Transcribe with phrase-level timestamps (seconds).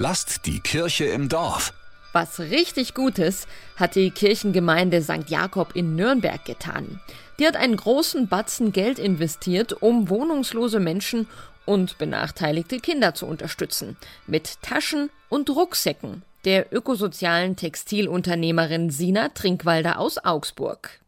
[0.00, 1.74] Lasst die Kirche im Dorf.
[2.12, 5.28] Was richtig Gutes hat die Kirchengemeinde St.
[5.28, 7.00] Jakob in Nürnberg getan.
[7.40, 11.26] Die hat einen großen Batzen Geld investiert, um wohnungslose Menschen
[11.66, 13.96] und benachteiligte Kinder zu unterstützen.
[14.28, 21.00] Mit Taschen und Rucksäcken der ökosozialen Textilunternehmerin Sina Trinkwalder aus Augsburg.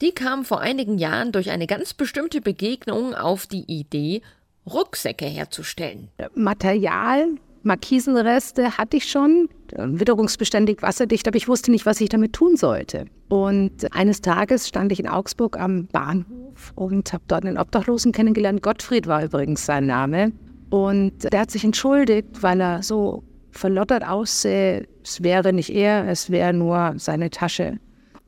[0.00, 4.22] Die kam vor einigen Jahren durch eine ganz bestimmte Begegnung auf die Idee,
[4.64, 6.08] Rucksäcke herzustellen.
[6.36, 7.26] Material,
[7.62, 13.06] Markisenreste hatte ich schon, witterungsbeständig, wasserdicht, aber ich wusste nicht, was ich damit tun sollte.
[13.28, 18.62] Und eines Tages stand ich in Augsburg am Bahnhof und habe dort einen Obdachlosen kennengelernt.
[18.62, 20.32] Gottfried war übrigens sein Name.
[20.70, 24.86] Und der hat sich entschuldigt, weil er so verlottert aussähe.
[25.02, 27.78] Es wäre nicht er, es wäre nur seine Tasche.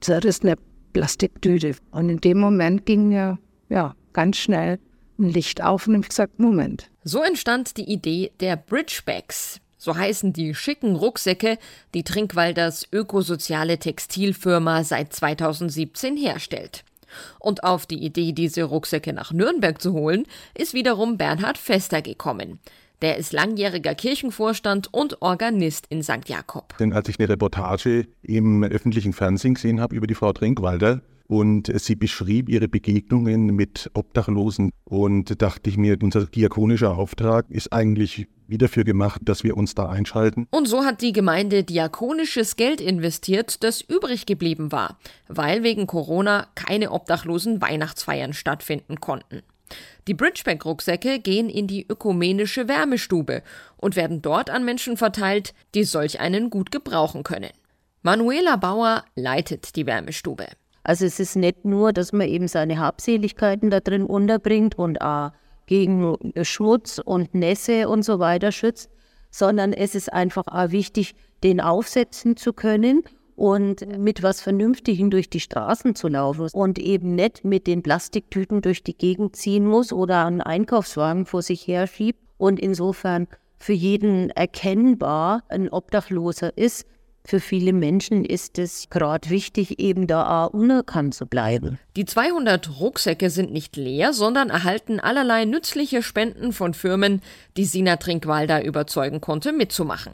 [0.00, 0.56] Zerrissene
[0.92, 1.74] Plastiktüte.
[1.90, 3.38] Und in dem Moment ging mir
[3.68, 4.78] ja ganz schnell
[5.18, 6.89] ein Licht auf und ich gesagt, Moment.
[7.02, 9.60] So entstand die Idee der Bridgebacks.
[9.78, 11.58] So heißen die schicken Rucksäcke,
[11.94, 16.84] die Trinkwalders ökosoziale Textilfirma seit 2017 herstellt.
[17.38, 22.60] Und auf die Idee, diese Rucksäcke nach Nürnberg zu holen, ist wiederum Bernhard Fester gekommen.
[23.02, 26.28] Der ist langjähriger Kirchenvorstand und Organist in St.
[26.28, 26.76] Jakob.
[26.78, 31.70] Denn als ich eine Reportage im öffentlichen Fernsehen gesehen habe über die Frau Trinkwalder, und
[31.80, 38.26] sie beschrieb ihre Begegnungen mit Obdachlosen und dachte ich mir, unser diakonischer Auftrag ist eigentlich
[38.48, 40.48] wieder dafür gemacht, dass wir uns da einschalten.
[40.50, 44.98] Und so hat die Gemeinde diakonisches Geld investiert, das übrig geblieben war,
[45.28, 49.42] weil wegen Corona keine obdachlosen Weihnachtsfeiern stattfinden konnten.
[50.06, 53.42] Die Bridgeback-Rucksäcke gehen in die ökumenische Wärmestube
[53.76, 57.50] und werden dort an Menschen verteilt, die solch einen gut gebrauchen können.
[58.02, 60.46] Manuela Bauer leitet die Wärmestube.
[60.82, 65.32] Also es ist nicht nur, dass man eben seine Habseligkeiten da drin unterbringt und auch
[65.66, 68.90] gegen Schmutz und Nässe und so weiter schützt,
[69.30, 73.04] sondern es ist einfach auch wichtig, den aufsetzen zu können
[73.40, 78.60] und mit was Vernünftigem durch die Straßen zu laufen und eben nicht mit den Plastiktüten
[78.60, 83.28] durch die Gegend ziehen muss oder einen Einkaufswagen vor sich her schiebt und insofern
[83.58, 86.86] für jeden erkennbar ein Obdachloser ist,
[87.24, 91.78] für viele Menschen ist es gerade wichtig, eben da unerkannt zu bleiben.
[91.96, 97.22] Die 200 Rucksäcke sind nicht leer, sondern erhalten allerlei nützliche Spenden von Firmen,
[97.56, 100.12] die Sina Trinkwalder überzeugen konnte, mitzumachen.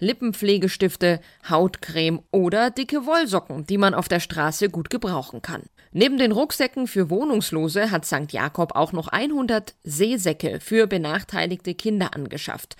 [0.00, 5.62] Lippenpflegestifte, Hautcreme oder dicke Wollsocken, die man auf der Straße gut gebrauchen kann.
[5.92, 8.30] Neben den Rucksäcken für Wohnungslose hat St.
[8.32, 12.76] Jakob auch noch 100 Seesäcke für benachteiligte Kinder angeschafft.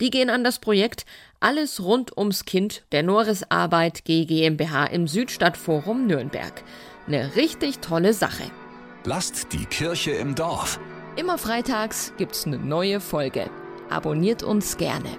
[0.00, 1.04] Die gehen an das Projekt
[1.40, 6.62] Alles rund ums Kind der Norris Arbeit GmbH im Südstadtforum Nürnberg.
[7.06, 8.44] Eine richtig tolle Sache.
[9.04, 10.78] Lasst die Kirche im Dorf.
[11.16, 13.50] Immer freitags gibt's eine neue Folge.
[13.90, 15.10] Abonniert uns gerne.